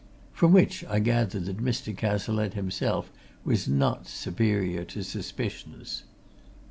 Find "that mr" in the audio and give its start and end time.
1.45-1.95